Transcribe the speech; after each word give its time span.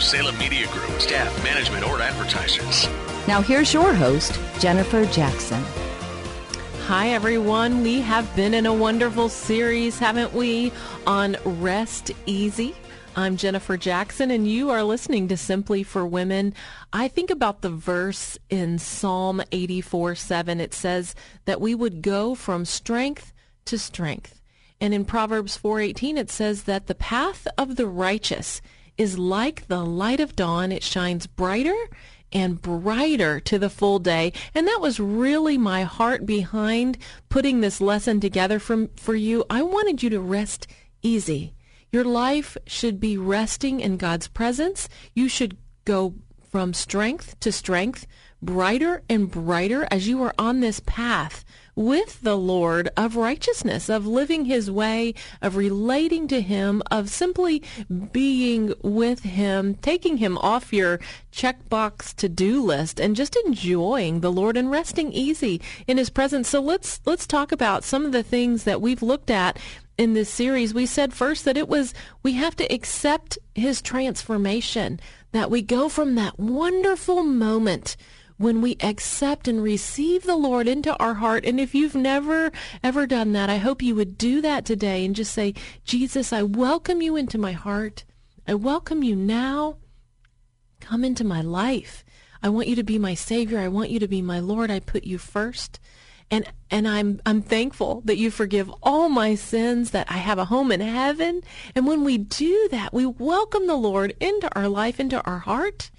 of 0.00 0.06
Salem 0.06 0.38
Media 0.38 0.66
Group, 0.68 0.98
staff, 0.98 1.44
management, 1.44 1.86
or 1.86 2.00
advertisers. 2.00 2.88
Now 3.28 3.42
here's 3.42 3.74
your 3.74 3.92
host, 3.92 4.40
Jennifer 4.58 5.04
Jackson. 5.06 5.62
Hi, 6.86 7.10
everyone. 7.10 7.82
We 7.82 8.00
have 8.00 8.34
been 8.34 8.54
in 8.54 8.64
a 8.64 8.72
wonderful 8.72 9.28
series, 9.28 9.98
haven't 9.98 10.32
we, 10.32 10.72
on 11.06 11.36
Rest 11.44 12.12
Easy. 12.24 12.74
I'm 13.14 13.36
Jennifer 13.36 13.76
Jackson, 13.76 14.30
and 14.30 14.48
you 14.48 14.70
are 14.70 14.82
listening 14.82 15.28
to 15.28 15.36
Simply 15.36 15.82
for 15.82 16.06
Women. 16.06 16.54
I 16.92 17.08
think 17.08 17.30
about 17.30 17.60
the 17.60 17.70
verse 17.70 18.38
in 18.48 18.78
Psalm 18.78 19.42
84 19.52 20.14
7. 20.14 20.60
It 20.60 20.72
says 20.72 21.14
that 21.44 21.60
we 21.60 21.74
would 21.74 22.00
go 22.00 22.34
from 22.34 22.64
strength 22.64 23.34
to 23.66 23.78
strength. 23.78 24.40
And 24.80 24.94
in 24.94 25.04
Proverbs 25.04 25.58
4:18 25.58 26.16
it 26.16 26.30
says 26.30 26.62
that 26.62 26.86
the 26.86 26.94
path 26.94 27.46
of 27.58 27.76
the 27.76 27.86
righteous 27.86 28.62
is 28.96 29.18
like 29.18 29.66
the 29.68 29.84
light 29.84 30.20
of 30.20 30.36
dawn. 30.36 30.72
It 30.72 30.82
shines 30.82 31.26
brighter 31.26 31.76
and 32.32 32.60
brighter 32.60 33.40
to 33.40 33.58
the 33.58 33.70
full 33.70 33.98
day. 33.98 34.32
And 34.54 34.66
that 34.66 34.80
was 34.80 35.00
really 35.00 35.58
my 35.58 35.82
heart 35.82 36.26
behind 36.26 36.98
putting 37.28 37.60
this 37.60 37.80
lesson 37.80 38.20
together 38.20 38.58
from, 38.58 38.88
for 38.96 39.14
you. 39.14 39.44
I 39.50 39.62
wanted 39.62 40.02
you 40.02 40.10
to 40.10 40.20
rest 40.20 40.66
easy. 41.02 41.54
Your 41.92 42.04
life 42.04 42.56
should 42.66 43.00
be 43.00 43.16
resting 43.16 43.80
in 43.80 43.96
God's 43.96 44.28
presence. 44.28 44.88
You 45.14 45.28
should 45.28 45.56
go 45.84 46.14
from 46.50 46.72
strength 46.72 47.38
to 47.40 47.50
strength, 47.50 48.06
brighter 48.42 49.02
and 49.08 49.30
brighter 49.30 49.86
as 49.90 50.08
you 50.08 50.22
are 50.22 50.34
on 50.38 50.60
this 50.60 50.80
path 50.80 51.44
with 51.80 52.20
the 52.20 52.36
Lord 52.36 52.90
of 52.94 53.16
righteousness, 53.16 53.88
of 53.88 54.06
living 54.06 54.44
his 54.44 54.70
way, 54.70 55.14
of 55.40 55.56
relating 55.56 56.28
to 56.28 56.42
him, 56.42 56.82
of 56.90 57.08
simply 57.08 57.62
being 58.12 58.74
with 58.82 59.20
him, 59.20 59.76
taking 59.76 60.18
him 60.18 60.36
off 60.38 60.74
your 60.74 61.00
checkbox 61.32 62.14
to-do 62.16 62.62
list 62.62 63.00
and 63.00 63.16
just 63.16 63.34
enjoying 63.46 64.20
the 64.20 64.30
Lord 64.30 64.58
and 64.58 64.70
resting 64.70 65.10
easy 65.10 65.58
in 65.86 65.96
his 65.96 66.10
presence. 66.10 66.50
So 66.50 66.60
let's 66.60 67.00
let's 67.06 67.26
talk 67.26 67.50
about 67.50 67.82
some 67.82 68.04
of 68.04 68.12
the 68.12 68.22
things 68.22 68.64
that 68.64 68.82
we've 68.82 69.02
looked 69.02 69.30
at 69.30 69.58
in 69.96 70.12
this 70.12 70.28
series. 70.28 70.74
We 70.74 70.84
said 70.84 71.14
first 71.14 71.46
that 71.46 71.56
it 71.56 71.66
was 71.66 71.94
we 72.22 72.34
have 72.34 72.56
to 72.56 72.70
accept 72.70 73.38
his 73.54 73.80
transformation, 73.80 75.00
that 75.32 75.50
we 75.50 75.62
go 75.62 75.88
from 75.88 76.14
that 76.16 76.38
wonderful 76.38 77.22
moment 77.22 77.96
when 78.40 78.62
we 78.62 78.74
accept 78.80 79.46
and 79.46 79.62
receive 79.62 80.22
the 80.22 80.34
Lord 80.34 80.66
into 80.66 80.96
our 80.96 81.12
heart. 81.12 81.44
And 81.44 81.60
if 81.60 81.74
you've 81.74 81.94
never, 81.94 82.50
ever 82.82 83.06
done 83.06 83.32
that, 83.32 83.50
I 83.50 83.58
hope 83.58 83.82
you 83.82 83.94
would 83.94 84.16
do 84.16 84.40
that 84.40 84.64
today 84.64 85.04
and 85.04 85.14
just 85.14 85.34
say, 85.34 85.52
Jesus, 85.84 86.32
I 86.32 86.42
welcome 86.42 87.02
you 87.02 87.16
into 87.16 87.36
my 87.36 87.52
heart. 87.52 88.04
I 88.48 88.54
welcome 88.54 89.02
you 89.02 89.14
now. 89.14 89.76
Come 90.80 91.04
into 91.04 91.22
my 91.22 91.42
life. 91.42 92.02
I 92.42 92.48
want 92.48 92.68
you 92.68 92.76
to 92.76 92.82
be 92.82 92.98
my 92.98 93.12
Savior. 93.12 93.58
I 93.58 93.68
want 93.68 93.90
you 93.90 93.98
to 93.98 94.08
be 94.08 94.22
my 94.22 94.40
Lord. 94.40 94.70
I 94.70 94.80
put 94.80 95.04
you 95.04 95.18
first. 95.18 95.78
And, 96.30 96.50
and 96.70 96.88
I'm, 96.88 97.20
I'm 97.26 97.42
thankful 97.42 98.00
that 98.06 98.16
you 98.16 98.30
forgive 98.30 98.72
all 98.82 99.10
my 99.10 99.34
sins, 99.34 99.90
that 99.90 100.10
I 100.10 100.16
have 100.16 100.38
a 100.38 100.46
home 100.46 100.72
in 100.72 100.80
heaven. 100.80 101.42
And 101.74 101.86
when 101.86 102.04
we 102.04 102.16
do 102.16 102.68
that, 102.70 102.94
we 102.94 103.04
welcome 103.04 103.66
the 103.66 103.76
Lord 103.76 104.16
into 104.18 104.48
our 104.56 104.68
life, 104.68 104.98
into 104.98 105.22
our 105.26 105.40
heart. 105.40 105.90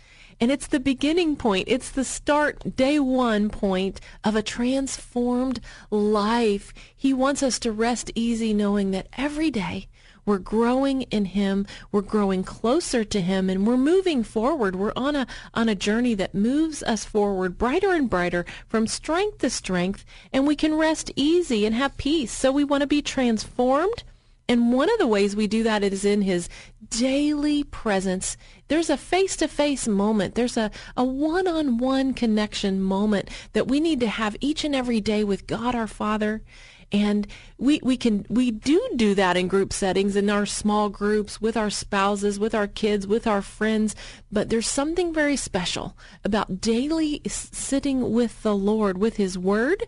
And 0.41 0.51
it's 0.51 0.65
the 0.65 0.79
beginning 0.79 1.35
point. 1.35 1.65
It's 1.67 1.91
the 1.91 2.03
start, 2.03 2.75
day 2.75 2.97
one 2.97 3.49
point 3.49 4.01
of 4.23 4.35
a 4.35 4.41
transformed 4.41 5.59
life. 5.91 6.73
He 6.97 7.13
wants 7.13 7.43
us 7.43 7.59
to 7.59 7.71
rest 7.71 8.11
easy 8.15 8.51
knowing 8.51 8.89
that 8.89 9.07
every 9.15 9.51
day 9.51 9.87
we're 10.25 10.39
growing 10.39 11.03
in 11.03 11.25
him, 11.25 11.67
we're 11.91 12.01
growing 12.01 12.43
closer 12.43 13.03
to 13.03 13.21
him, 13.21 13.51
and 13.51 13.67
we're 13.67 13.77
moving 13.77 14.23
forward. 14.23 14.75
We're 14.75 14.93
on 14.95 15.15
a, 15.15 15.27
on 15.53 15.69
a 15.69 15.75
journey 15.75 16.15
that 16.15 16.33
moves 16.33 16.81
us 16.81 17.05
forward 17.05 17.59
brighter 17.59 17.91
and 17.91 18.09
brighter 18.09 18.43
from 18.67 18.87
strength 18.87 19.39
to 19.39 19.49
strength, 19.51 20.05
and 20.33 20.47
we 20.47 20.55
can 20.55 20.73
rest 20.73 21.11
easy 21.15 21.67
and 21.67 21.75
have 21.75 21.97
peace. 21.97 22.31
So 22.31 22.51
we 22.51 22.63
want 22.63 22.81
to 22.81 22.87
be 22.87 23.03
transformed 23.03 24.03
and 24.51 24.73
one 24.73 24.91
of 24.91 24.99
the 24.99 25.07
ways 25.07 25.33
we 25.33 25.47
do 25.47 25.63
that 25.63 25.81
is 25.81 26.03
in 26.03 26.23
his 26.23 26.49
daily 26.91 27.63
presence. 27.63 28.37
There's 28.67 28.89
a 28.89 28.97
face-to-face 28.97 29.87
moment. 29.87 30.35
There's 30.35 30.57
a, 30.57 30.69
a 30.95 31.03
one-on-one 31.03 32.13
connection 32.13 32.81
moment 32.81 33.29
that 33.53 33.67
we 33.67 33.79
need 33.79 33.99
to 34.01 34.07
have 34.07 34.35
each 34.39 34.63
and 34.63 34.75
every 34.75 35.01
day 35.01 35.23
with 35.23 35.47
God 35.47 35.73
our 35.73 35.87
Father. 35.87 36.43
And 36.91 37.25
we, 37.57 37.79
we 37.81 37.95
can 37.95 38.25
we 38.29 38.51
do 38.51 38.85
do 38.97 39.15
that 39.15 39.37
in 39.37 39.47
group 39.47 39.71
settings 39.71 40.17
in 40.17 40.29
our 40.29 40.45
small 40.45 40.89
groups 40.89 41.39
with 41.39 41.55
our 41.55 41.69
spouses 41.69 42.37
with 42.37 42.53
our 42.53 42.67
kids 42.67 43.07
with 43.07 43.25
our 43.25 43.41
friends 43.41 43.95
but 44.29 44.49
there's 44.49 44.67
something 44.67 45.13
very 45.13 45.37
special 45.37 45.95
about 46.25 46.59
daily 46.59 47.21
sitting 47.25 48.11
with 48.11 48.43
the 48.43 48.55
Lord 48.55 48.97
with 48.97 49.15
his 49.15 49.37
word 49.37 49.85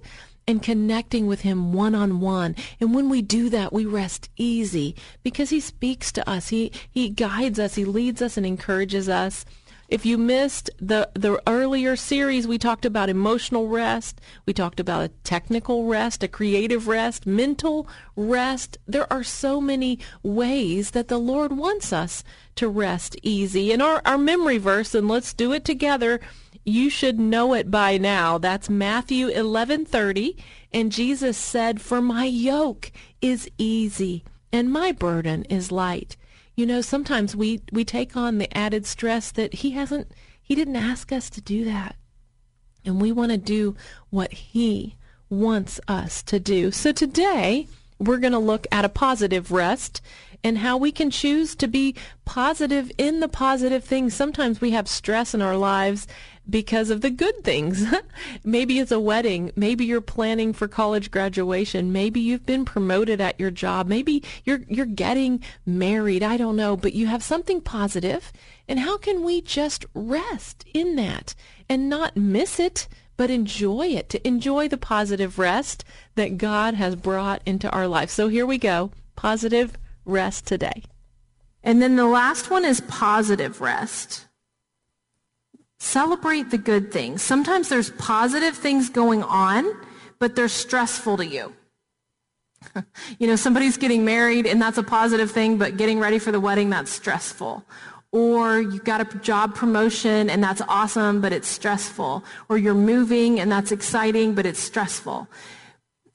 and 0.48 0.62
connecting 0.62 1.28
with 1.28 1.42
him 1.42 1.74
one 1.74 1.96
on 1.96 2.20
one. 2.20 2.56
And 2.80 2.94
when 2.94 3.10
we 3.10 3.22
do 3.22 3.50
that, 3.50 3.74
we 3.74 3.86
rest 3.86 4.30
easy 4.38 4.96
because 5.24 5.50
he 5.50 5.60
speaks 5.60 6.12
to 6.14 6.30
us. 6.30 6.50
He 6.50 6.72
he 6.90 7.10
guides 7.10 7.60
us, 7.60 7.76
he 7.76 7.86
leads 7.86 8.22
us 8.22 8.38
and 8.38 8.46
encourages 8.46 9.08
us. 9.10 9.46
If 9.90 10.06
you 10.06 10.18
missed 10.18 10.70
the 10.80 11.10
the 11.14 11.42
earlier 11.46 11.96
series, 11.96 12.48
we 12.48 12.58
talked 12.58 12.86
about 12.86 13.10
emotional 13.10 13.68
rest, 13.68 14.20
we 14.46 14.54
talked 14.54 14.80
about 14.80 15.04
a 15.04 15.10
technical 15.24 15.86
rest, 15.86 16.24
a 16.24 16.28
creative 16.28 16.88
rest, 16.88 17.28
mental 17.28 17.88
rest. 18.16 18.78
There 18.88 19.12
are 19.12 19.24
so 19.24 19.62
many 19.62 20.00
ways 20.24 20.92
that 20.92 21.10
the 21.10 21.20
Lord 21.20 21.56
wants 21.56 21.94
us 21.94 22.24
to 22.56 22.68
rest 22.68 23.18
easy. 23.22 23.72
And 23.72 23.82
our, 23.82 24.02
our 24.06 24.18
memory 24.18 24.58
verse, 24.58 24.96
and 24.96 25.08
let's 25.08 25.34
do 25.34 25.52
it 25.52 25.66
together, 25.66 26.20
you 26.66 26.90
should 26.90 27.20
know 27.20 27.54
it 27.54 27.70
by 27.70 27.98
now. 27.98 28.38
That's 28.38 28.70
Matthew 28.70 29.28
11:30, 29.30 30.36
and 30.72 30.92
Jesus 30.92 31.38
said, 31.38 31.82
"For 31.82 32.02
my 32.02 32.26
yoke 32.26 32.92
is 33.22 33.50
easy 33.58 34.24
and 34.52 34.72
my 34.72 34.92
burden 34.92 35.44
is 35.46 35.72
light." 35.72 36.16
You 36.56 36.66
know, 36.66 36.82
sometimes 36.82 37.36
we 37.36 37.62
we 37.72 37.84
take 37.84 38.16
on 38.16 38.38
the 38.38 38.56
added 38.58 38.86
stress 38.86 39.32
that 39.32 39.56
he 39.56 39.72
hasn't 39.72 40.12
he 40.42 40.56
didn't 40.56 40.76
ask 40.76 41.12
us 41.12 41.30
to 41.32 41.42
do 41.42 41.66
that. 41.66 41.96
And 42.86 43.02
we 43.02 43.12
want 43.12 43.32
to 43.32 43.38
do 43.38 43.76
what 44.10 44.34
he 44.34 44.96
wants 45.30 45.80
us 45.88 46.22
to 46.24 46.40
do. 46.40 46.70
So 46.72 46.92
today, 46.92 47.68
we're 47.98 48.18
going 48.18 48.34
to 48.34 48.40
look 48.40 48.68
at 48.72 48.86
a 48.86 48.90
positive 48.90 49.52
rest 49.52 50.02
and 50.44 50.58
how 50.58 50.76
we 50.76 50.92
can 50.92 51.10
choose 51.10 51.56
to 51.56 51.68
be 51.68 51.96
positive 52.26 52.92
in 52.98 53.22
the 53.22 53.30
positive 53.30 53.84
things. 53.84 54.14
Sometimes 54.14 54.60
we 54.60 54.72
have 54.72 54.88
stress 54.90 55.34
in 55.34 55.42
our 55.42 55.56
lives 55.56 56.06
because 56.50 56.90
of 56.90 57.02
the 57.02 57.10
good 57.10 57.44
things. 57.44 57.86
maybe 58.44 58.80
it's 58.80 58.92
a 58.92 59.00
wedding. 59.00 59.52
Maybe 59.56 59.86
you're 59.86 60.02
planning 60.02 60.54
for 60.54 60.68
college 60.68 61.12
graduation. 61.12 61.92
Maybe 61.92 62.20
you've 62.20 62.46
been 62.46 62.66
promoted 62.66 63.22
at 63.22 63.40
your 63.40 63.52
job. 63.52 63.88
Maybe 63.88 64.24
you're 64.44 64.62
you're 64.68 64.86
getting 64.86 65.42
married. 65.66 66.24
I 66.24 66.38
don't 66.38 66.56
know, 66.56 66.76
but 66.76 66.94
you 66.94 67.08
have 67.08 67.24
something 67.24 67.62
positive. 67.62 68.32
And 68.68 68.80
how 68.80 68.98
can 68.98 69.24
we 69.24 69.42
just 69.42 69.86
rest 69.94 70.66
in 70.74 70.96
that 70.96 71.36
and 71.70 71.90
not 71.90 72.18
miss 72.18 72.60
it? 72.60 72.88
but 73.16 73.30
enjoy 73.30 73.88
it, 73.88 74.10
to 74.10 74.28
enjoy 74.28 74.68
the 74.68 74.78
positive 74.78 75.38
rest 75.38 75.86
that 76.16 76.38
God 76.38 76.74
has 76.74 76.96
brought 76.96 77.42
into 77.46 77.70
our 77.70 77.88
life. 77.88 78.10
So 78.10 78.28
here 78.28 78.46
we 78.46 78.58
go. 78.58 78.92
Positive 79.16 79.78
rest 80.04 80.48
today. 80.48 80.84
And 81.64 81.82
then 81.82 81.96
the 81.96 82.08
last 82.08 82.50
one 82.50 82.66
is 82.66 82.82
positive 82.82 83.62
rest. 83.62 84.28
Celebrate 85.84 86.50
the 86.50 86.58
good 86.58 86.94
things. 86.94 87.22
Sometimes 87.22 87.68
there's 87.68 87.90
positive 87.90 88.56
things 88.56 88.90
going 88.90 89.22
on, 89.22 89.70
but 90.18 90.34
they're 90.34 90.48
stressful 90.48 91.18
to 91.18 91.26
you. 91.26 91.54
you 93.20 93.28
know, 93.28 93.36
somebody's 93.36 93.76
getting 93.76 94.06
married 94.06 94.48
and 94.48 94.62
that's 94.62 94.78
a 94.78 94.84
positive 94.84 95.30
thing, 95.30 95.58
but 95.58 95.76
getting 95.76 96.00
ready 96.00 96.20
for 96.20 96.32
the 96.32 96.40
wedding, 96.40 96.70
that's 96.70 96.90
stressful. 96.90 97.66
Or 98.14 98.62
you 98.62 98.80
got 98.80 99.02
a 99.02 99.18
job 99.18 99.56
promotion 99.56 100.30
and 100.30 100.42
that's 100.42 100.62
awesome, 100.70 101.20
but 101.20 101.34
it's 101.34 101.50
stressful. 101.50 102.24
Or 102.48 102.58
you're 102.58 102.74
moving 102.74 103.42
and 103.42 103.52
that's 103.52 103.74
exciting, 103.74 104.36
but 104.36 104.46
it's 104.46 104.62
stressful. 104.62 105.28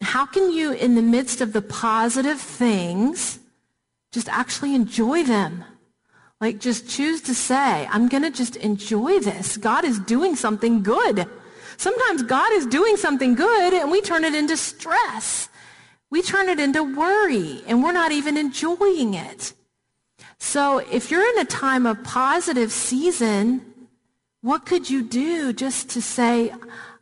How 0.00 0.25
can 0.25 0.50
you, 0.50 0.73
in 0.73 0.94
the 0.94 1.03
midst 1.03 1.43
of 1.43 1.53
the 1.53 1.62
positive 1.62 2.41
things, 2.41 3.38
just 4.12 4.31
actually 4.31 4.75
enjoy 4.75 5.25
them? 5.25 5.62
Like 6.40 6.61
just 6.61 6.88
choose 6.88 7.20
to 7.23 7.35
say, 7.35 7.87
I'm 7.90 8.08
going 8.08 8.23
to 8.23 8.31
just 8.31 8.56
enjoy 8.56 9.19
this. 9.20 9.56
God 9.56 9.85
is 9.85 9.99
doing 9.99 10.37
something 10.37 10.82
good. 10.82 11.26
Sometimes 11.76 12.23
God 12.23 12.52
is 12.52 12.67
doing 12.67 12.96
something 12.96 13.35
good 13.35 13.75
and 13.75 13.90
we 13.90 14.00
turn 14.00 14.25
it 14.25 14.35
into 14.35 14.56
stress. 14.56 15.49
We 16.11 16.23
turn 16.23 16.49
it 16.49 16.61
into 16.61 16.82
worry 16.82 17.62
and 17.67 17.82
we're 17.82 17.93
not 17.93 18.12
even 18.12 18.37
enjoying 18.37 19.14
it. 19.14 19.52
So 20.38 20.79
if 20.79 21.11
you're 21.11 21.29
in 21.29 21.38
a 21.38 21.44
time 21.44 21.87
of 21.87 22.02
positive 22.05 22.70
season, 22.70 23.75
what 24.40 24.64
could 24.64 24.88
you 24.88 25.02
do 25.02 25.52
just 25.52 25.90
to 25.90 26.02
say, 26.02 26.52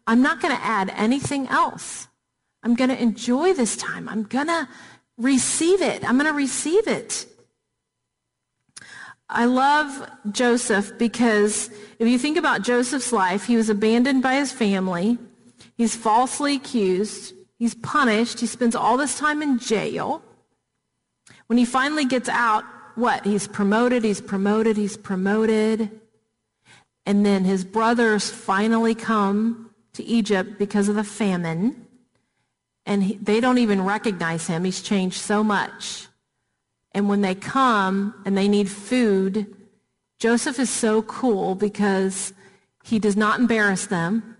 I'm 0.06 0.23
not 0.23 0.41
going 0.41 0.56
to 0.56 0.65
add 0.65 0.91
anything 0.97 1.47
else. 1.49 2.09
I'm 2.62 2.75
going 2.75 2.91
to 2.91 3.00
enjoy 3.00 3.53
this 3.53 3.77
time. 3.77 4.09
I'm 4.09 4.25
going 4.25 4.47
to 4.49 4.69
receive 5.19 5.83
it. 5.83 6.09
I'm 6.09 6.19
going 6.19 6.31
to 6.31 6.37
receive 6.37 6.88
it. 6.88 7.27
I 9.28 9.46
love 9.46 10.08
Joseph 10.31 10.96
because 10.99 11.70
if 11.99 12.06
you 12.06 12.19
think 12.19 12.37
about 12.37 12.62
Joseph's 12.62 13.12
life, 13.12 13.46
he 13.46 13.56
was 13.56 13.69
abandoned 13.69 14.23
by 14.23 14.37
his 14.37 14.52
family. 14.52 15.19
He's 15.76 15.96
falsely 15.96 16.56
accused. 16.56 17.34
He's 17.58 17.75
punished. 17.75 18.40
He 18.40 18.46
spends 18.46 18.76
all 18.76 18.96
this 18.96 19.19
time 19.19 19.43
in 19.43 19.58
jail. 19.58 20.23
When 21.49 21.58
he 21.58 21.64
finally 21.64 22.05
gets 22.05 22.28
out, 22.28 22.64
what? 22.94 23.25
He's 23.25 23.46
promoted, 23.46 24.05
he's 24.05 24.20
promoted, 24.20 24.76
he's 24.76 24.96
promoted. 24.96 25.90
And 27.05 27.26
then 27.26 27.44
his 27.44 27.64
brothers 27.64 28.31
finally 28.31 28.94
come 28.94 29.70
to 29.93 30.05
Egypt 30.05 30.58
because 30.58 30.88
of 30.88 30.96
the 30.96 31.05
famine. 31.05 31.87
And 32.84 33.02
he, 33.02 33.14
they 33.17 33.40
don't 33.40 33.58
even 33.58 33.84
recognize 33.84 34.46
him. 34.46 34.64
He's 34.64 34.82
changed 34.82 35.20
so 35.20 35.44
much. 35.44 36.08
And 36.97 37.11
when 37.11 37.21
they 37.21 37.35
come 37.35 38.15
and 38.25 38.39
they 38.39 38.49
need 38.49 38.71
food, 38.71 39.55
Joseph 40.19 40.59
is 40.59 40.71
so 40.71 41.03
cool 41.03 41.55
because 41.55 42.33
he 42.85 42.99
does 42.99 43.19
not 43.19 43.39
embarrass 43.39 43.85
them. 43.85 44.39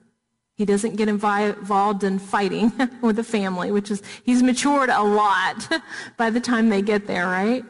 He 0.55 0.64
doesn't 0.64 0.97
get 0.97 1.06
involved 1.06 2.03
in 2.03 2.19
fighting 2.19 2.73
with 3.03 3.17
the 3.17 3.25
family, 3.25 3.70
which 3.70 3.91
is, 3.91 4.03
he's 4.25 4.43
matured 4.43 4.88
a 4.88 5.03
lot 5.03 5.69
by 6.17 6.31
the 6.31 6.41
time 6.41 6.70
they 6.70 6.81
get 6.81 7.06
there, 7.06 7.26
right? 7.26 7.62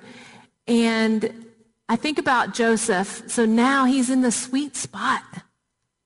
And 0.69 1.47
I 1.89 1.97
think 1.97 2.17
about 2.21 2.55
Joseph. 2.55 3.25
So 3.27 3.45
now 3.45 3.87
he's 3.87 4.09
in 4.09 4.21
the 4.21 4.31
sweet 4.31 4.77
spot, 4.77 5.25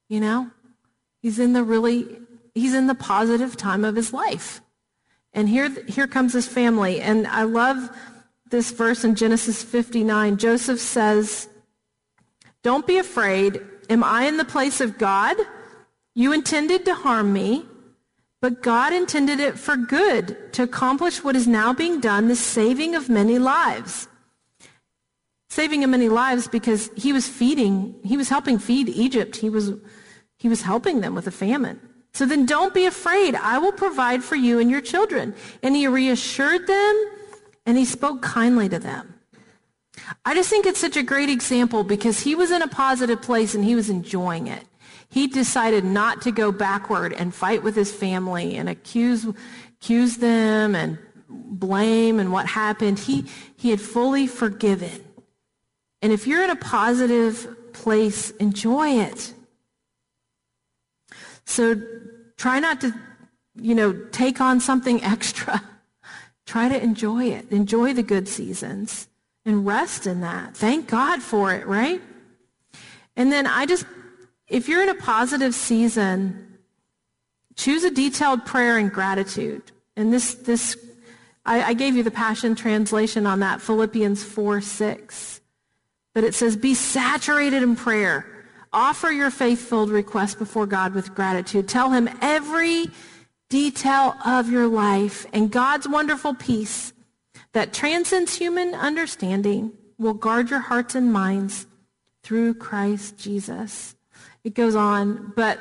you 0.09 0.21
know? 0.21 0.51
He's 1.21 1.39
in 1.39 1.53
the 1.53 1.63
really, 1.63 2.07
he's 2.55 2.73
in 2.73 2.87
the 2.87 2.95
positive 2.95 3.59
time 3.59 3.85
of 3.85 3.95
his 3.95 4.15
life. 4.15 4.63
And 5.35 5.51
here, 5.51 5.69
here 5.87 6.07
comes 6.07 6.33
his 6.33 6.49
family. 6.49 7.03
And 7.03 7.27
I 7.27 7.43
love 7.43 7.91
this 8.51 8.71
verse 8.73 9.05
in 9.05 9.15
Genesis 9.15 9.63
59, 9.63 10.37
Joseph 10.37 10.81
says, 10.81 11.49
Don't 12.63 12.87
be 12.87 12.99
afraid. 12.99 13.61
Am 13.89 14.05
I 14.05 14.25
in 14.25 14.37
the 14.37 14.45
place 14.45 14.81
of 14.81 14.99
God? 14.99 15.37
You 16.15 16.33
intended 16.33 16.85
to 16.85 16.95
harm 16.95 17.33
me, 17.33 17.65
but 18.41 18.63
God 18.63 18.93
intended 18.93 19.41
it 19.41 19.59
for 19.59 19.77
good 19.77 20.53
to 20.55 20.63
accomplish 20.63 21.23
what 21.23 21.37
is 21.37 21.47
now 21.47 21.73
being 21.73 22.01
done, 22.01 22.29
the 22.29 22.37
saving 22.37 22.95
of 22.95 23.09
many 23.09 23.39
lives. 23.39 24.09
Saving 25.49 25.83
of 25.83 25.91
many 25.91 26.09
lives 26.09 26.47
because 26.47 26.91
he 26.97 27.13
was 27.13 27.29
feeding, 27.29 27.95
he 28.05 28.17
was 28.17 28.29
helping 28.29 28.59
feed 28.59 28.89
Egypt. 28.89 29.37
He 29.37 29.51
was, 29.51 29.73
he 30.39 30.49
was 30.49 30.63
helping 30.63 31.01
them 31.01 31.15
with 31.15 31.27
a 31.27 31.33
famine. 31.33 31.81
So 32.13 32.27
then 32.27 32.47
don't 32.47 32.75
be 32.75 32.87
afraid. 32.87 33.35
I 33.35 33.59
will 33.59 33.73
provide 33.73 34.23
for 34.23 34.37
you 34.37 34.59
and 34.59 34.71
your 34.71 34.81
children. 34.81 35.35
And 35.63 35.77
he 35.77 35.87
reassured 35.87 36.67
them 36.67 37.11
and 37.71 37.79
he 37.79 37.85
spoke 37.85 38.21
kindly 38.21 38.69
to 38.69 38.81
them. 38.81 39.15
I 40.25 40.35
just 40.35 40.51
think 40.51 40.67
it's 40.67 40.81
such 40.81 40.97
a 40.97 41.05
great 41.05 41.29
example 41.29 41.85
because 41.85 42.19
he 42.19 42.35
was 42.35 42.51
in 42.51 42.63
a 42.63 42.67
positive 42.67 43.23
place 43.23 43.55
and 43.55 43.65
he 43.65 43.77
was 43.77 43.89
enjoying 43.89 44.49
it. 44.49 44.65
He 45.09 45.29
decided 45.29 45.85
not 45.85 46.21
to 46.23 46.33
go 46.33 46.51
backward 46.51 47.13
and 47.13 47.33
fight 47.33 47.63
with 47.63 47.77
his 47.77 47.93
family 47.93 48.57
and 48.57 48.69
accuse, 48.69 49.25
accuse 49.81 50.17
them 50.17 50.75
and 50.75 50.99
blame 51.29 52.19
and 52.19 52.33
what 52.33 52.47
happened. 52.49 52.99
He, 52.99 53.27
he 53.57 53.71
had 53.71 53.81
fully 53.81 54.27
forgiven. 54.27 55.05
And 56.03 56.13
if 56.13 56.27
you're 56.27 56.43
in 56.43 56.51
a 56.51 56.57
positive 56.57 57.73
place, 57.73 58.33
enjoy 58.33 58.99
it. 58.99 59.33
So 61.45 61.81
try 62.37 62.59
not 62.59 62.81
to, 62.81 62.93
you 63.55 63.77
know, 63.77 63.93
take 64.11 64.41
on 64.41 64.59
something 64.59 65.05
extra. 65.05 65.63
Try 66.51 66.69
to 66.69 66.83
enjoy 66.83 67.27
it. 67.27 67.53
Enjoy 67.53 67.95
the 67.95 68.03
good 68.03 68.27
seasons 68.27 69.07
and 69.45 69.65
rest 69.65 70.09
in 70.09 70.23
that. 70.23 70.57
Thank 70.57 70.89
God 70.89 71.23
for 71.23 71.55
it, 71.55 71.65
right? 71.65 72.03
And 73.15 73.31
then 73.31 73.47
I 73.47 73.67
just, 73.67 73.87
if 74.49 74.69
you're 74.69 74.83
in 74.83 74.89
a 74.89 74.97
positive 74.97 75.55
season, 75.55 76.59
choose 77.55 77.85
a 77.85 77.91
detailed 77.93 78.47
prayer 78.47 78.79
and 78.79 78.91
gratitude. 78.91 79.63
And 79.95 80.13
this, 80.13 80.35
this, 80.35 80.77
I, 81.47 81.63
I 81.63 81.75
gave 81.75 81.95
you 81.95 82.03
the 82.03 82.11
Passion 82.11 82.57
Translation 82.57 83.29
on 83.29 83.39
that, 83.39 83.61
Philippians 83.63 84.25
4, 84.25 84.61
6. 84.61 85.41
But 86.15 86.25
it 86.25 86.35
says, 86.35 86.57
be 86.57 86.75
saturated 86.75 87.63
in 87.63 87.77
prayer. 87.77 88.27
Offer 88.73 89.13
your 89.13 89.31
faith-filled 89.31 89.91
request 89.91 90.41
before 90.41 90.67
God 90.67 90.95
with 90.95 91.15
gratitude. 91.15 91.69
Tell 91.69 91.93
him 91.93 92.11
every 92.21 92.87
detail 93.51 94.17
of 94.25 94.49
your 94.49 94.67
life, 94.67 95.27
and 95.35 95.51
God's 95.51 95.87
wonderful 95.87 96.35
peace 96.35 96.95
that 97.53 97.75
transcends 97.75 98.37
human 98.37 98.75
understanding 98.75 99.73
will 99.99 100.15
guard 100.15 100.49
your 100.49 100.61
hearts 100.61 100.95
and 100.95 101.13
minds 101.13 101.67
through 102.23 102.55
Christ 102.55 103.19
Jesus. 103.19 103.95
It 104.45 104.55
goes 104.55 104.75
on, 104.75 105.33
but 105.37 105.59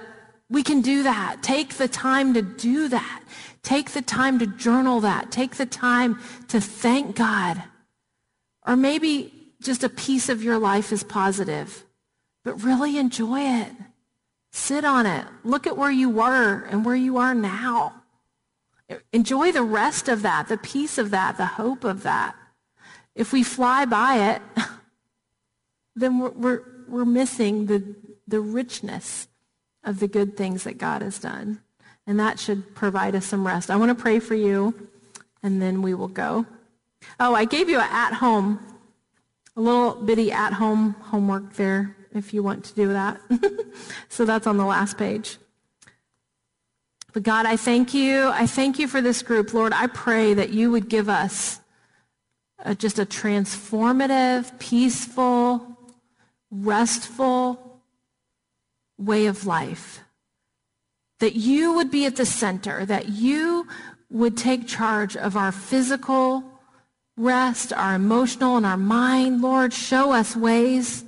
we 0.50 0.64
can 0.64 0.82
do 0.82 1.04
that. 1.04 1.44
Take 1.44 1.76
the 1.76 1.88
time 1.88 2.34
to 2.36 2.42
do 2.42 2.88
that. 2.88 3.24
Take 3.64 3.92
the 3.92 4.02
time 4.02 4.40
to 4.40 4.48
journal 4.48 5.02
that. 5.02 5.32
Take 5.32 5.56
the 5.56 5.66
time 5.66 6.20
to 6.48 6.62
thank 6.62 7.16
God. 7.16 7.62
Or 8.66 8.76
maybe 8.76 9.34
just 9.62 9.84
a 9.84 9.90
piece 9.90 10.30
of 10.30 10.44
your 10.44 10.58
life 10.58 10.92
is 10.92 11.04
positive, 11.04 11.86
but 12.44 12.64
really 12.64 12.98
enjoy 12.98 13.42
it. 13.42 13.72
Sit 14.52 14.84
on 14.84 15.06
it. 15.06 15.26
Look 15.44 15.68
at 15.68 15.78
where 15.78 15.92
you 15.92 16.10
were 16.10 16.66
and 16.70 16.84
where 16.84 16.96
you 16.96 17.18
are 17.18 17.36
now. 17.36 18.02
Enjoy 19.14 19.52
the 19.52 19.64
rest 19.64 20.10
of 20.10 20.24
that, 20.24 20.48
the 20.48 20.58
peace 20.58 20.98
of 20.98 21.12
that, 21.12 21.38
the 21.38 21.46
hope 21.46 21.84
of 21.84 22.04
that. 22.04 22.36
If 23.14 23.32
we 23.32 23.44
fly 23.44 23.86
by 23.86 24.34
it, 24.34 24.42
then 25.96 26.20
we're, 26.20 26.32
we're, 26.32 26.62
we're 26.88 27.06
missing 27.06 27.68
the, 27.68 27.96
the 28.28 28.40
richness 28.40 29.28
of 29.84 30.00
the 30.00 30.08
good 30.08 30.36
things 30.36 30.64
that 30.64 30.78
God 30.78 31.04
has 31.04 31.20
done. 31.20 31.62
And 32.08 32.20
that 32.20 32.40
should 32.40 32.74
provide 32.74 33.16
us 33.16 33.28
some 33.28 33.46
rest. 33.46 33.70
I 33.70 33.76
want 33.76 33.96
to 33.96 34.02
pray 34.02 34.20
for 34.20 34.34
you, 34.34 34.90
and 35.44 35.62
then 35.62 35.84
we 35.84 35.94
will 35.94 36.08
go. 36.08 36.48
Oh, 37.20 37.36
I 37.36 37.46
gave 37.46 37.70
you 37.70 37.78
an 37.78 37.88
at-home, 37.92 38.60
a 39.56 39.62
little 39.62 39.94
bitty 39.94 40.32
at-home 40.32 40.96
homework 41.02 41.54
there 41.54 41.96
if 42.14 42.34
you 42.34 42.44
want 42.44 42.66
to 42.66 42.76
do 42.76 42.90
that. 42.90 43.20
so 44.10 44.26
that's 44.26 44.48
on 44.48 44.58
the 44.58 44.66
last 44.66 44.98
page. 44.98 45.38
But 47.14 47.24
God, 47.24 47.46
I 47.46 47.56
thank 47.56 47.94
you. 47.94 48.30
I 48.30 48.46
thank 48.46 48.78
you 48.78 48.88
for 48.88 49.02
this 49.02 49.22
group. 49.22 49.54
Lord, 49.54 49.74
I 49.74 49.88
pray 49.88 50.34
that 50.34 50.50
you 50.50 50.72
would 50.72 50.90
give 50.90 51.10
us 51.10 51.60
a, 52.60 52.76
just 52.76 53.00
a 53.00 53.06
transformative, 53.06 54.58
peaceful, 54.60 55.78
restful 56.52 57.82
way 58.98 59.26
of 59.26 59.46
life. 59.46 60.02
That 61.20 61.36
you 61.36 61.74
would 61.74 61.92
be 61.92 62.06
at 62.06 62.16
the 62.16 62.26
center, 62.26 62.86
that 62.86 63.10
you 63.10 63.68
would 64.10 64.38
take 64.38 64.68
charge 64.68 65.18
of 65.18 65.36
our 65.36 65.52
physical 65.52 66.44
rest, 67.18 67.74
our 67.74 67.96
emotional 67.96 68.56
and 68.56 68.66
our 68.66 68.78
mind. 68.78 69.42
Lord, 69.42 69.74
show 69.74 70.12
us 70.12 70.36
ways 70.36 71.04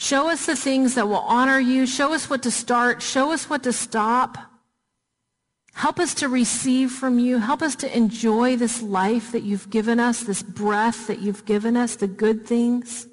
Show 0.00 0.30
us 0.30 0.46
the 0.46 0.56
things 0.56 0.94
that 0.94 1.08
will 1.08 1.16
honor 1.16 1.60
you. 1.60 1.86
Show 1.86 2.14
us 2.14 2.30
what 2.30 2.42
to 2.44 2.50
start. 2.50 3.02
Show 3.02 3.32
us 3.32 3.50
what 3.50 3.62
to 3.64 3.72
stop. 3.72 4.38
Help 5.74 6.00
us 6.00 6.14
to 6.14 6.28
receive 6.30 6.90
from 6.90 7.18
you. 7.18 7.36
Help 7.36 7.60
us 7.60 7.76
to 7.76 7.94
enjoy 7.94 8.56
this 8.56 8.80
life 8.80 9.30
that 9.32 9.42
you've 9.42 9.68
given 9.68 10.00
us, 10.00 10.22
this 10.22 10.42
breath 10.42 11.06
that 11.06 11.20
you've 11.20 11.44
given 11.44 11.76
us, 11.76 11.96
the 11.96 12.06
good 12.06 12.46
things. 12.46 13.08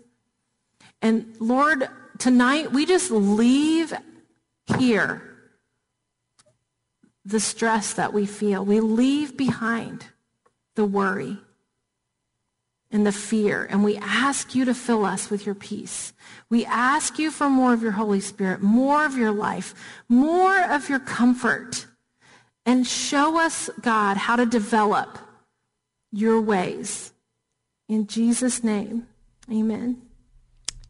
And 1.01 1.36
Lord, 1.41 1.89
tonight 2.20 2.72
we 2.72 2.86
just 2.86 3.12
leave 3.12 3.91
here 4.77 5.22
the 7.25 7.41
stress 7.41 7.96
that 7.96 8.13
we 8.13 8.25
feel. 8.25 8.63
We 8.63 8.79
leave 8.79 9.36
behind 9.36 10.06
the 10.75 10.86
worry 10.86 11.38
and 12.91 13.06
the 13.06 13.12
fear, 13.12 13.67
and 13.70 13.84
we 13.84 13.98
ask 13.98 14.56
you 14.56 14.65
to 14.65 14.74
fill 14.74 15.06
us 15.06 15.29
with 15.29 15.46
your 15.46 15.56
peace. 15.56 16.13
We 16.50 16.65
ask 16.65 17.20
you 17.20 17.32
for 17.32 17.50
more 17.50 17.74
of 17.74 17.82
your 17.82 17.91
Holy 17.91 18.22
Spirit, 18.22 18.62
more 18.62 19.06
of 19.06 19.17
your 19.17 19.32
life, 19.32 19.75
more 20.08 20.62
of 20.62 20.89
your 20.89 21.00
comfort, 21.00 21.86
and 22.65 22.88
show 22.88 23.39
us, 23.39 23.70
God, 23.82 24.17
how 24.17 24.36
to 24.38 24.46
develop 24.46 25.17
your 26.12 26.39
ways. 26.39 27.13
In 27.89 28.08
Jesus' 28.08 28.63
name, 28.63 29.08
amen. 29.51 30.01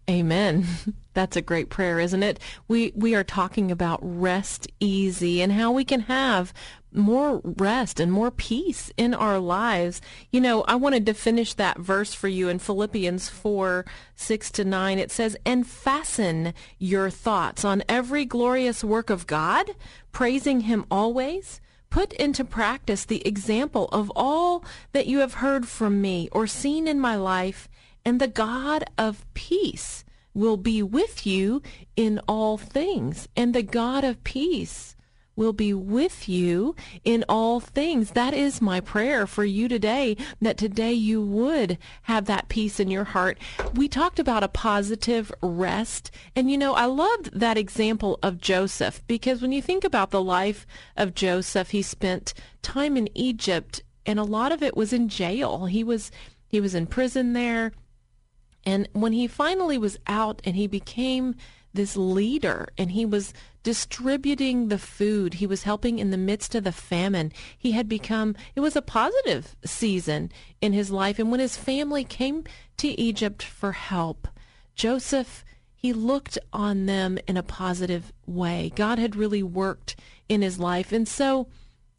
Amen. 0.09 0.65
That's 1.17 1.35
a 1.35 1.41
great 1.41 1.71
prayer, 1.71 1.99
isn't 1.99 2.21
it? 2.21 2.39
We 2.67 2.91
we 2.95 3.15
are 3.15 3.23
talking 3.23 3.71
about 3.71 3.97
rest 4.03 4.67
easy 4.79 5.41
and 5.41 5.51
how 5.51 5.71
we 5.71 5.83
can 5.83 6.01
have 6.01 6.53
more 6.93 7.41
rest 7.43 7.99
and 7.99 8.11
more 8.11 8.29
peace 8.29 8.91
in 8.97 9.15
our 9.15 9.39
lives. 9.39 9.99
You 10.31 10.41
know, 10.41 10.61
I 10.67 10.75
wanted 10.75 11.07
to 11.07 11.15
finish 11.15 11.55
that 11.55 11.79
verse 11.79 12.13
for 12.13 12.27
you 12.27 12.49
in 12.49 12.59
Philippians 12.59 13.29
4, 13.29 13.83
6 14.13 14.51
to 14.51 14.63
9. 14.63 14.99
It 14.99 15.09
says, 15.09 15.35
And 15.43 15.65
fasten 15.65 16.53
your 16.77 17.09
thoughts 17.09 17.65
on 17.65 17.81
every 17.89 18.23
glorious 18.23 18.83
work 18.83 19.09
of 19.09 19.25
God, 19.25 19.71
praising 20.11 20.61
him 20.61 20.85
always. 20.91 21.59
Put 21.89 22.13
into 22.13 22.45
practice 22.45 23.05
the 23.05 23.27
example 23.27 23.87
of 23.91 24.11
all 24.15 24.63
that 24.91 25.07
you 25.07 25.17
have 25.17 25.35
heard 25.35 25.67
from 25.67 25.99
me 25.99 26.29
or 26.31 26.45
seen 26.45 26.87
in 26.87 26.99
my 26.99 27.15
life, 27.15 27.67
and 28.05 28.21
the 28.21 28.27
God 28.27 28.85
of 28.99 29.25
peace 29.33 30.03
will 30.37 30.57
be 30.57 30.83
with 30.83 31.25
you 31.25 31.61
in 31.95 32.21
all 32.27 32.57
things. 32.57 33.27
And 33.35 33.53
the 33.55 33.63
God 33.63 34.03
of 34.03 34.23
peace 34.23 34.95
will 35.35 35.53
be 35.53 35.73
with 35.73 36.29
you 36.29 36.75
in 37.03 37.23
all 37.29 37.59
things. 37.59 38.11
That 38.11 38.33
is 38.33 38.61
my 38.61 38.79
prayer 38.79 39.25
for 39.25 39.45
you 39.45 39.67
today, 39.67 40.17
that 40.41 40.57
today 40.57 40.93
you 40.93 41.21
would 41.21 41.77
have 42.03 42.25
that 42.25 42.49
peace 42.49 42.79
in 42.79 42.89
your 42.89 43.03
heart. 43.03 43.37
We 43.73 43.87
talked 43.87 44.19
about 44.19 44.43
a 44.43 44.47
positive 44.47 45.31
rest. 45.41 46.11
And 46.35 46.51
you 46.51 46.57
know, 46.57 46.73
I 46.73 46.85
loved 46.85 47.39
that 47.39 47.57
example 47.57 48.19
of 48.21 48.41
Joseph 48.41 49.01
because 49.07 49.41
when 49.41 49.51
you 49.51 49.61
think 49.61 49.83
about 49.83 50.11
the 50.11 50.23
life 50.23 50.65
of 50.95 51.15
Joseph, 51.15 51.69
he 51.69 51.81
spent 51.81 52.33
time 52.61 52.97
in 52.97 53.09
Egypt 53.15 53.83
and 54.05 54.19
a 54.19 54.23
lot 54.23 54.51
of 54.51 54.63
it 54.63 54.77
was 54.77 54.93
in 54.93 55.09
jail. 55.09 55.65
He 55.65 55.83
was 55.83 56.11
he 56.47 56.61
was 56.61 56.73
in 56.73 56.87
prison 56.87 57.33
there. 57.33 57.73
And 58.67 58.89
when 58.91 59.13
he 59.13 59.27
finally 59.27 59.77
was 59.77 59.97
out 60.07 60.41
and 60.43 60.57
he 60.57 60.67
became 60.67 61.35
this 61.73 61.95
leader 61.95 62.67
and 62.77 62.91
he 62.91 63.05
was 63.05 63.33
distributing 63.63 64.67
the 64.67 64.77
food. 64.77 65.35
He 65.35 65.47
was 65.47 65.63
helping 65.63 65.99
in 65.99 66.11
the 66.11 66.17
midst 66.17 66.53
of 66.53 66.65
the 66.65 66.73
famine. 66.73 67.31
He 67.57 67.71
had 67.71 67.87
become, 67.87 68.35
it 68.57 68.59
was 68.59 68.75
a 68.75 68.81
positive 68.81 69.55
season 69.63 70.33
in 70.59 70.73
his 70.73 70.91
life. 70.91 71.17
And 71.17 71.31
when 71.31 71.39
his 71.39 71.55
family 71.55 72.03
came 72.03 72.43
to 72.75 72.99
Egypt 72.99 73.41
for 73.41 73.71
help, 73.71 74.27
Joseph, 74.75 75.45
he 75.73 75.93
looked 75.93 76.37
on 76.51 76.87
them 76.87 77.17
in 77.25 77.37
a 77.37 77.43
positive 77.43 78.11
way. 78.25 78.73
God 78.75 78.99
had 78.99 79.15
really 79.15 79.43
worked 79.43 79.95
in 80.27 80.41
his 80.41 80.59
life. 80.59 80.91
And 80.91 81.07
so, 81.07 81.47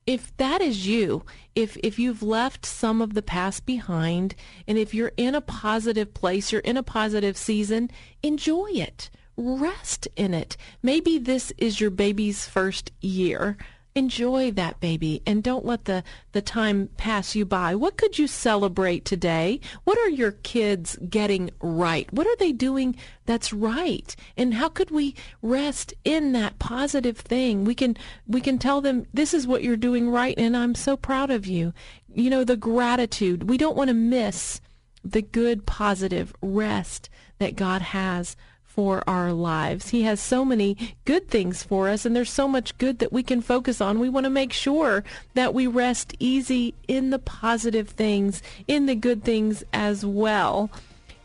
if 0.09 0.35
that 0.39 0.63
is 0.63 0.87
you, 0.87 1.23
if 1.55 1.77
if 1.85 1.99
you've 1.99 2.23
left 2.23 2.65
some 2.65 3.03
of 3.03 3.13
the 3.13 3.21
past 3.21 3.67
behind 3.67 4.35
and 4.67 4.79
if 4.79 4.95
you're 4.95 5.13
in 5.19 5.35
a 5.35 5.43
positive 5.43 6.15
place, 6.15 6.51
you're 6.51 6.63
in 6.63 6.79
a 6.79 6.83
positive 6.83 7.37
season, 7.37 7.91
enjoy 8.23 8.71
it 8.71 9.11
rest 9.39 10.09
in 10.17 10.35
it. 10.35 10.57
Maybe 10.83 11.17
this 11.17 11.53
is 11.59 11.81
your 11.81 11.91
baby's 11.91 12.47
first 12.47 12.91
year. 13.01 13.57
Enjoy 13.99 14.53
that 14.53 14.79
baby 14.79 15.23
and 15.27 15.43
don't 15.43 15.65
let 15.65 15.87
the, 15.87 16.05
the 16.31 16.41
time 16.41 16.89
pass 16.97 17.35
you 17.35 17.45
by. 17.45 17.75
What 17.75 17.97
could 17.97 18.17
you 18.17 18.29
celebrate 18.29 19.05
today? 19.05 19.59
What 19.83 19.99
are 19.99 20.09
your 20.09 20.31
kids 20.31 20.97
getting 21.11 21.51
right? 21.61 22.09
What 22.13 22.29
are 22.29 22.37
they 22.37 22.53
doing 22.53 22.95
that's 23.27 23.53
right? 23.53 24.15
And 24.37 24.55
how 24.55 24.69
could 24.69 24.93
we 24.93 25.17
rest 25.43 25.95
in 26.05 26.31
that 26.31 26.61
positive 26.61 27.19
thing? 27.19 27.65
We 27.65 27.75
can 27.75 27.97
we 28.29 28.41
can 28.41 28.57
tell 28.57 28.81
them 28.81 29.05
this 29.13 29.35
is 29.35 29.49
what 29.49 29.65
you're 29.65 29.77
doing 29.77 30.09
right 30.09 30.39
and 30.39 30.57
I'm 30.57 30.77
so 30.77 30.97
proud 30.97 31.33
of 31.33 31.45
you. 31.45 31.75
You 32.07 32.31
know, 32.31 32.45
the 32.45 32.57
gratitude. 32.57 33.51
We 33.51 33.59
don't 33.59 33.77
want 33.77 33.89
to 33.89 33.95
miss 33.95 34.61
the 35.03 35.23
good 35.23 35.67
positive 35.67 36.33
rest 36.41 37.11
that 37.41 37.57
God 37.57 37.83
has 37.83 38.37
for 38.79 39.03
our 39.09 39.33
lives. 39.33 39.89
He 39.89 40.03
has 40.03 40.21
so 40.21 40.45
many 40.45 40.95
good 41.05 41.27
things 41.27 41.65
for 41.65 41.89
us, 41.89 42.07
and 42.07 42.15
there's 42.15 42.31
so 42.31 42.47
much 42.47 42.79
good 42.79 43.01
that 43.01 43.13
we 43.13 43.25
can 43.25 43.41
focus 43.41 43.81
on. 43.81 43.99
We 43.99 44.09
want 44.09 44.23
to 44.23 44.31
make 44.31 44.53
sure 44.53 45.03
that 45.35 45.53
we 45.53 45.67
rest 45.67 46.15
easy 46.21 46.75
in 46.87 47.11
the 47.11 47.19
positive 47.19 47.89
things, 47.89 48.41
in 48.69 48.87
the 48.87 48.95
good 48.95 49.25
things 49.25 49.65
as 49.73 50.07
well. 50.07 50.71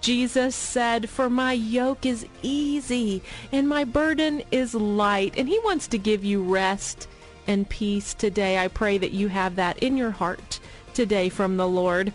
Jesus 0.00 0.54
said, 0.54 1.10
For 1.10 1.28
my 1.28 1.52
yoke 1.52 2.06
is 2.06 2.26
easy 2.42 3.24
and 3.50 3.68
my 3.68 3.82
burden 3.82 4.44
is 4.52 4.72
light. 4.72 5.34
And 5.36 5.48
he 5.48 5.58
wants 5.64 5.88
to 5.88 5.98
give 5.98 6.24
you 6.24 6.44
rest 6.44 7.08
and 7.48 7.68
peace 7.68 8.14
today. 8.14 8.56
I 8.56 8.68
pray 8.68 8.98
that 8.98 9.10
you 9.10 9.26
have 9.26 9.56
that 9.56 9.80
in 9.80 9.96
your 9.96 10.12
heart 10.12 10.60
today 10.94 11.28
from 11.28 11.56
the 11.56 11.68
Lord. 11.68 12.12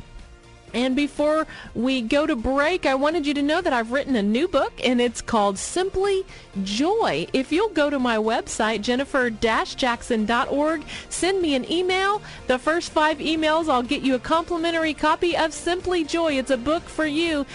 And 0.73 0.93
before 0.93 1.47
we 1.73 2.01
go 2.01 2.27
to 2.27 2.35
break, 2.35 2.85
I 2.85 2.95
wanted 2.95 3.25
you 3.25 3.33
to 3.35 3.41
know 3.41 3.61
that 3.61 3.71
I've 3.71 3.93
written 3.93 4.17
a 4.17 4.21
new 4.21 4.49
book 4.49 4.73
and 4.83 4.99
it's 4.99 5.21
called 5.21 5.57
Simply 5.57 6.25
Joy. 6.63 7.27
If 7.31 7.53
you'll 7.53 7.69
go 7.69 7.89
to 7.89 7.97
my 7.97 8.17
website, 8.17 8.81
jennifer-jackson.org, 8.81 10.83
send 11.07 11.41
me 11.41 11.55
an 11.55 11.71
email. 11.71 12.21
The 12.47 12.59
first 12.59 12.91
five 12.91 13.19
emails, 13.19 13.69
I'll 13.69 13.83
get 13.83 14.01
you 14.01 14.15
a 14.15 14.19
complimentary 14.19 14.93
copy 14.93 15.37
of 15.37 15.53
Simply 15.53 16.03
Joy. 16.03 16.37
It's 16.37 16.51
a 16.51 16.57
book 16.57 16.83
for 16.83 17.05
you. 17.05 17.45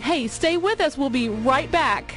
Hey, 0.00 0.26
stay 0.26 0.56
with 0.56 0.80
us. 0.80 0.98
We'll 0.98 1.10
be 1.10 1.28
right 1.28 1.70
back. 1.70 2.16